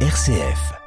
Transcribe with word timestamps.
RCF. 0.00 0.85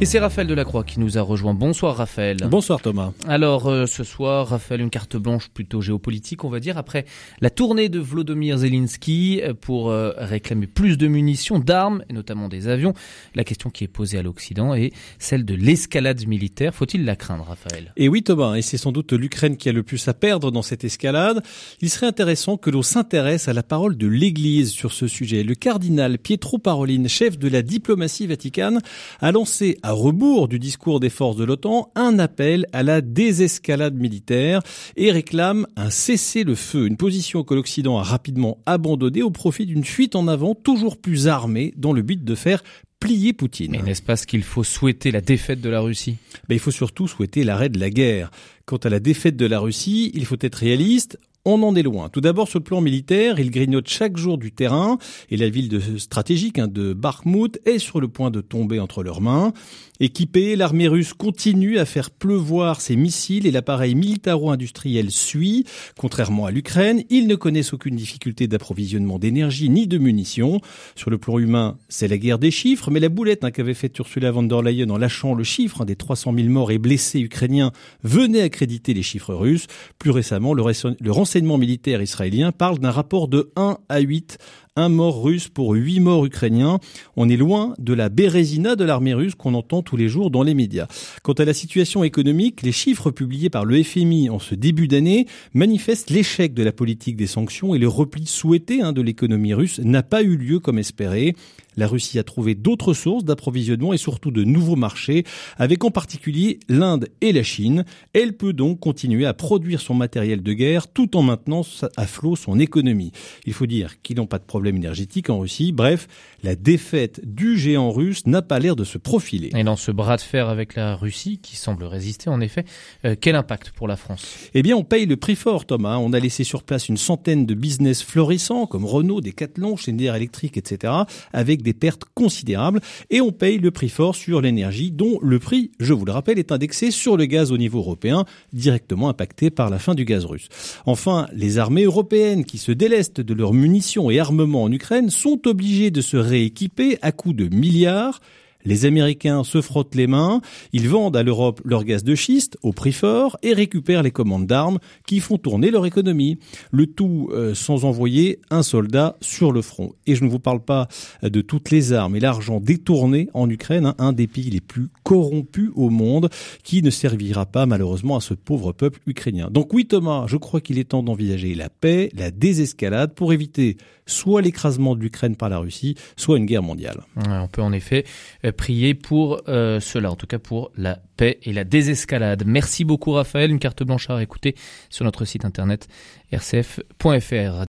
Et 0.00 0.04
c'est 0.04 0.20
Raphaël 0.20 0.46
Delacroix 0.46 0.84
qui 0.84 1.00
nous 1.00 1.18
a 1.18 1.22
rejoint. 1.22 1.54
Bonsoir 1.54 1.96
Raphaël. 1.96 2.36
Bonsoir 2.48 2.80
Thomas. 2.80 3.10
Alors 3.26 3.66
euh, 3.66 3.84
ce 3.86 4.04
soir, 4.04 4.46
Raphaël, 4.46 4.80
une 4.80 4.90
carte 4.90 5.16
blanche 5.16 5.48
plutôt 5.48 5.80
géopolitique, 5.80 6.44
on 6.44 6.50
va 6.50 6.60
dire, 6.60 6.78
après 6.78 7.04
la 7.40 7.50
tournée 7.50 7.88
de 7.88 7.98
Vladimir 7.98 8.58
Zelensky 8.58 9.40
euh, 9.42 9.54
pour 9.60 9.90
euh, 9.90 10.12
réclamer 10.16 10.68
plus 10.68 10.98
de 10.98 11.08
munitions, 11.08 11.58
d'armes, 11.58 12.04
et 12.08 12.12
notamment 12.12 12.48
des 12.48 12.68
avions. 12.68 12.94
La 13.34 13.42
question 13.42 13.70
qui 13.70 13.82
est 13.82 13.88
posée 13.88 14.18
à 14.18 14.22
l'Occident 14.22 14.72
est 14.72 14.92
celle 15.18 15.44
de 15.44 15.56
l'escalade 15.56 16.24
militaire. 16.28 16.76
Faut-il 16.76 17.04
la 17.04 17.16
craindre, 17.16 17.46
Raphaël? 17.48 17.92
Et 17.96 18.08
oui 18.08 18.22
Thomas, 18.22 18.54
et 18.54 18.62
c'est 18.62 18.78
sans 18.78 18.92
doute 18.92 19.12
l'Ukraine 19.12 19.56
qui 19.56 19.68
a 19.68 19.72
le 19.72 19.82
plus 19.82 20.06
à 20.06 20.14
perdre 20.14 20.52
dans 20.52 20.62
cette 20.62 20.84
escalade. 20.84 21.42
Il 21.80 21.90
serait 21.90 22.06
intéressant 22.06 22.56
que 22.56 22.70
l'on 22.70 22.82
s'intéresse 22.82 23.48
à 23.48 23.52
la 23.52 23.64
parole 23.64 23.96
de 23.96 24.06
l'Église 24.06 24.70
sur 24.70 24.92
ce 24.92 25.08
sujet. 25.08 25.42
Le 25.42 25.56
cardinal 25.56 26.18
Pietro 26.18 26.58
Parolin, 26.58 27.08
chef 27.08 27.36
de 27.36 27.48
la 27.48 27.62
diplomatie 27.62 28.28
vaticane, 28.28 28.80
a 29.20 29.32
lancé 29.32 29.76
à 29.82 29.87
rebours 29.92 30.48
du 30.48 30.58
discours 30.58 31.00
des 31.00 31.10
forces 31.10 31.36
de 31.36 31.44
l'OTAN, 31.44 31.90
un 31.94 32.18
appel 32.18 32.66
à 32.72 32.82
la 32.82 33.00
désescalade 33.00 33.94
militaire 33.94 34.60
et 34.96 35.10
réclame 35.10 35.66
un 35.76 35.90
cessez-le-feu, 35.90 36.86
une 36.86 36.96
position 36.96 37.44
que 37.44 37.54
l'Occident 37.54 37.98
a 37.98 38.02
rapidement 38.02 38.58
abandonnée 38.66 39.22
au 39.22 39.30
profit 39.30 39.66
d'une 39.66 39.84
fuite 39.84 40.16
en 40.16 40.28
avant 40.28 40.54
toujours 40.54 40.96
plus 40.96 41.28
armée 41.28 41.72
dans 41.76 41.92
le 41.92 42.02
but 42.02 42.24
de 42.24 42.34
faire 42.34 42.62
plier 43.00 43.32
Poutine. 43.32 43.72
Mais 43.72 43.82
n'est-ce 43.82 44.02
pas 44.02 44.16
ce 44.16 44.26
qu'il 44.26 44.42
faut 44.42 44.64
souhaiter 44.64 45.10
la 45.10 45.20
défaite 45.20 45.60
de 45.60 45.68
la 45.68 45.80
Russie? 45.80 46.16
Ben, 46.48 46.56
Il 46.56 46.60
faut 46.60 46.70
surtout 46.70 47.06
souhaiter 47.06 47.44
l'arrêt 47.44 47.68
de 47.68 47.78
la 47.78 47.90
guerre. 47.90 48.30
Quant 48.66 48.76
à 48.78 48.88
la 48.88 49.00
défaite 49.00 49.36
de 49.36 49.46
la 49.46 49.60
Russie, 49.60 50.10
il 50.14 50.26
faut 50.26 50.36
être 50.40 50.56
réaliste. 50.56 51.18
On 51.50 51.62
en 51.62 51.74
est 51.74 51.82
loin. 51.82 52.10
Tout 52.10 52.20
d'abord, 52.20 52.46
sur 52.46 52.58
le 52.58 52.64
plan 52.64 52.82
militaire, 52.82 53.40
il 53.40 53.50
grignote 53.50 53.88
chaque 53.88 54.18
jour 54.18 54.36
du 54.36 54.52
terrain 54.52 54.98
et 55.30 55.38
la 55.38 55.48
ville 55.48 55.70
de, 55.70 55.96
stratégique 55.96 56.58
hein, 56.58 56.68
de 56.68 56.92
Bakhmut 56.92 57.58
est 57.64 57.78
sur 57.78 58.02
le 58.02 58.08
point 58.08 58.30
de 58.30 58.42
tomber 58.42 58.80
entre 58.80 59.02
leurs 59.02 59.22
mains. 59.22 59.54
Équipée, 59.98 60.56
l'armée 60.56 60.86
russe 60.86 61.14
continue 61.14 61.78
à 61.78 61.86
faire 61.86 62.10
pleuvoir 62.10 62.82
ses 62.82 62.96
missiles 62.96 63.46
et 63.46 63.50
l'appareil 63.50 63.94
militaro-industriel 63.94 65.10
suit. 65.10 65.64
Contrairement 65.96 66.44
à 66.44 66.50
l'Ukraine, 66.50 67.02
ils 67.08 67.26
ne 67.26 67.34
connaissent 67.34 67.72
aucune 67.72 67.96
difficulté 67.96 68.46
d'approvisionnement 68.46 69.18
d'énergie 69.18 69.70
ni 69.70 69.86
de 69.86 69.96
munitions. 69.96 70.60
Sur 70.96 71.08
le 71.08 71.16
plan 71.16 71.38
humain, 71.38 71.78
c'est 71.88 72.08
la 72.08 72.18
guerre 72.18 72.38
des 72.38 72.50
chiffres, 72.50 72.90
mais 72.90 73.00
la 73.00 73.08
boulette 73.08 73.42
hein, 73.42 73.50
qu'avait 73.50 73.74
faite 73.74 73.98
Ursula 73.98 74.30
von 74.30 74.42
der 74.42 74.62
Leyen 74.62 74.90
en 74.90 74.98
lâchant 74.98 75.34
le 75.34 75.44
chiffre 75.44 75.80
hein, 75.80 75.86
des 75.86 75.96
300 75.96 76.34
000 76.36 76.48
morts 76.48 76.70
et 76.70 76.78
blessés 76.78 77.20
ukrainiens 77.20 77.72
venait 78.04 78.42
accréditer 78.42 78.92
les 78.92 79.02
chiffres 79.02 79.34
russes. 79.34 79.66
Plus 79.98 80.10
récemment, 80.10 80.52
le, 80.52 80.62
le 81.00 81.10
renseignement 81.10 81.37
militaire 81.44 82.02
israélien 82.02 82.52
parle 82.52 82.78
d'un 82.78 82.90
rapport 82.90 83.28
de 83.28 83.52
1 83.56 83.78
à 83.88 83.98
8 84.00 84.38
un 84.76 84.88
mort 84.88 85.22
russe 85.22 85.48
pour 85.48 85.74
huit 85.74 86.00
morts 86.00 86.26
ukrainiens. 86.26 86.78
On 87.16 87.28
est 87.28 87.36
loin 87.36 87.74
de 87.78 87.92
la 87.92 88.08
bérésina 88.08 88.76
de 88.76 88.84
l'armée 88.84 89.14
russe 89.14 89.34
qu'on 89.34 89.54
entend 89.54 89.82
tous 89.82 89.96
les 89.96 90.08
jours 90.08 90.30
dans 90.30 90.42
les 90.42 90.54
médias. 90.54 90.86
Quant 91.22 91.32
à 91.34 91.44
la 91.44 91.54
situation 91.54 92.04
économique, 92.04 92.62
les 92.62 92.72
chiffres 92.72 93.10
publiés 93.10 93.50
par 93.50 93.64
le 93.64 93.82
FMI 93.82 94.30
en 94.30 94.38
ce 94.38 94.54
début 94.54 94.88
d'année 94.88 95.26
manifestent 95.54 96.10
l'échec 96.10 96.54
de 96.54 96.62
la 96.62 96.72
politique 96.72 97.16
des 97.16 97.26
sanctions 97.26 97.74
et 97.74 97.78
le 97.78 97.88
repli 97.88 98.26
souhaité 98.26 98.82
hein, 98.82 98.92
de 98.92 99.02
l'économie 99.02 99.54
russe 99.54 99.80
n'a 99.80 100.02
pas 100.02 100.22
eu 100.22 100.36
lieu 100.36 100.60
comme 100.60 100.78
espéré. 100.78 101.34
La 101.78 101.86
Russie 101.86 102.18
a 102.18 102.24
trouvé 102.24 102.56
d'autres 102.56 102.92
sources 102.92 103.24
d'approvisionnement 103.24 103.92
et 103.92 103.98
surtout 103.98 104.32
de 104.32 104.42
nouveaux 104.42 104.74
marchés, 104.74 105.24
avec 105.58 105.84
en 105.84 105.92
particulier 105.92 106.58
l'Inde 106.68 107.08
et 107.20 107.32
la 107.32 107.44
Chine. 107.44 107.84
Elle 108.14 108.36
peut 108.36 108.52
donc 108.52 108.80
continuer 108.80 109.26
à 109.26 109.32
produire 109.32 109.80
son 109.80 109.94
matériel 109.94 110.42
de 110.42 110.52
guerre 110.54 110.88
tout 110.88 111.16
en 111.16 111.22
maintenant 111.22 111.62
à 111.96 112.06
flot 112.08 112.34
son 112.34 112.58
économie. 112.58 113.12
Il 113.46 113.52
faut 113.52 113.66
dire 113.66 114.02
qu'ils 114.02 114.16
n'ont 114.16 114.26
pas 114.26 114.40
de 114.40 114.44
problème 114.44 114.67
énergétique 114.76 115.30
en 115.30 115.38
Russie. 115.38 115.70
Bref, 115.70 116.08
la 116.42 116.56
défaite 116.56 117.20
du 117.24 117.56
géant 117.56 117.92
russe 117.92 118.26
n'a 118.26 118.42
pas 118.42 118.58
l'air 118.58 118.74
de 118.74 118.84
se 118.84 118.98
profiler. 118.98 119.50
Et 119.56 119.62
dans 119.62 119.76
ce 119.76 119.92
bras 119.92 120.16
de 120.16 120.22
fer 120.22 120.48
avec 120.48 120.74
la 120.74 120.96
Russie, 120.96 121.38
qui 121.38 121.54
semble 121.54 121.84
résister 121.84 122.30
en 122.30 122.40
effet, 122.40 122.64
euh, 123.04 123.14
quel 123.20 123.36
impact 123.36 123.70
pour 123.70 123.86
la 123.86 123.96
France? 123.96 124.26
Eh 124.54 124.62
bien, 124.62 124.76
on 124.76 124.84
paye 124.84 125.06
le 125.06 125.16
prix 125.16 125.36
fort, 125.36 125.64
Thomas. 125.64 125.98
On 125.98 126.12
a 126.12 126.18
laissé 126.18 126.42
sur 126.42 126.64
place 126.64 126.88
une 126.88 126.96
centaine 126.96 127.46
de 127.46 127.54
business 127.54 128.02
florissants 128.02 128.66
comme 128.66 128.84
Renault, 128.84 129.20
Decathlon, 129.20 129.76
Schneider 129.76 130.16
Electric, 130.16 130.56
etc., 130.56 130.92
avec 131.32 131.62
des 131.62 131.68
des 131.68 131.74
pertes 131.74 132.06
considérables 132.14 132.80
et 133.10 133.20
on 133.20 133.30
paye 133.30 133.58
le 133.58 133.70
prix 133.70 133.90
fort 133.90 134.14
sur 134.14 134.40
l'énergie 134.40 134.90
dont 134.90 135.18
le 135.20 135.38
prix, 135.38 135.70
je 135.78 135.92
vous 135.92 136.06
le 136.06 136.12
rappelle, 136.12 136.38
est 136.38 136.50
indexé 136.50 136.90
sur 136.90 137.18
le 137.18 137.26
gaz 137.26 137.52
au 137.52 137.58
niveau 137.58 137.80
européen, 137.80 138.24
directement 138.54 139.10
impacté 139.10 139.50
par 139.50 139.68
la 139.68 139.78
fin 139.78 139.94
du 139.94 140.06
gaz 140.06 140.24
russe. 140.24 140.48
Enfin, 140.86 141.28
les 141.34 141.58
armées 141.58 141.84
européennes 141.84 142.46
qui 142.46 142.56
se 142.56 142.72
délestent 142.72 143.20
de 143.20 143.34
leurs 143.34 143.52
munitions 143.52 144.10
et 144.10 144.18
armements 144.18 144.47
en 144.54 144.72
Ukraine 144.72 145.10
sont 145.10 145.46
obligées 145.46 145.90
de 145.90 146.00
se 146.00 146.16
rééquiper 146.16 146.98
à 147.02 147.12
coût 147.12 147.32
de 147.32 147.48
milliards 147.54 148.20
les 148.68 148.84
Américains 148.84 149.44
se 149.44 149.62
frottent 149.62 149.94
les 149.94 150.06
mains, 150.06 150.42
ils 150.74 150.88
vendent 150.88 151.16
à 151.16 151.22
l'Europe 151.22 151.62
leur 151.64 151.84
gaz 151.84 152.04
de 152.04 152.14
schiste 152.14 152.58
au 152.62 152.72
prix 152.72 152.92
fort 152.92 153.38
et 153.42 153.54
récupèrent 153.54 154.02
les 154.02 154.10
commandes 154.10 154.46
d'armes 154.46 154.78
qui 155.06 155.20
font 155.20 155.38
tourner 155.38 155.70
leur 155.70 155.86
économie. 155.86 156.38
Le 156.70 156.86
tout 156.86 157.30
euh, 157.32 157.54
sans 157.54 157.86
envoyer 157.86 158.40
un 158.50 158.62
soldat 158.62 159.16
sur 159.22 159.52
le 159.52 159.62
front. 159.62 159.94
Et 160.06 160.14
je 160.14 160.22
ne 160.22 160.28
vous 160.28 160.38
parle 160.38 160.60
pas 160.60 160.86
de 161.22 161.40
toutes 161.40 161.70
les 161.70 161.94
armes 161.94 162.14
et 162.14 162.20
l'argent 162.20 162.60
détourné 162.60 163.30
en 163.32 163.48
Ukraine, 163.48 163.86
hein, 163.86 163.94
un 163.98 164.12
des 164.12 164.26
pays 164.26 164.50
les 164.50 164.60
plus 164.60 164.88
corrompus 165.02 165.70
au 165.74 165.88
monde, 165.88 166.28
qui 166.62 166.82
ne 166.82 166.90
servira 166.90 167.46
pas 167.46 167.64
malheureusement 167.64 168.16
à 168.16 168.20
ce 168.20 168.34
pauvre 168.34 168.72
peuple 168.72 169.00
ukrainien. 169.06 169.48
Donc 169.50 169.72
oui 169.72 169.86
Thomas, 169.86 170.26
je 170.26 170.36
crois 170.36 170.60
qu'il 170.60 170.78
est 170.78 170.90
temps 170.90 171.02
d'envisager 171.02 171.54
la 171.54 171.70
paix, 171.70 172.10
la 172.14 172.30
désescalade 172.30 173.14
pour 173.14 173.32
éviter 173.32 173.78
soit 174.08 174.42
l'écrasement 174.42 174.96
de 174.96 175.00
l'Ukraine 175.00 175.36
par 175.36 175.48
la 175.48 175.58
Russie, 175.58 175.94
soit 176.16 176.38
une 176.38 176.46
guerre 176.46 176.62
mondiale. 176.62 177.02
on 177.16 177.46
peut 177.46 177.62
en 177.62 177.72
effet 177.72 178.04
euh, 178.44 178.52
prier 178.58 178.92
pour 178.92 179.40
euh, 179.48 179.80
cela, 179.80 180.10
en 180.10 180.16
tout 180.16 180.26
cas 180.26 180.38
pour 180.38 180.70
la 180.76 180.98
paix 181.16 181.38
et 181.44 181.54
la 181.54 181.64
désescalade. 181.64 182.42
Merci 182.44 182.84
beaucoup 182.84 183.12
Raphaël, 183.12 183.50
une 183.50 183.58
carte 183.58 183.82
blanche 183.82 184.10
à 184.10 184.22
écouter 184.22 184.54
sur 184.90 185.06
notre 185.06 185.24
site 185.24 185.46
internet 185.46 185.88
rcf.fr. 186.30 187.66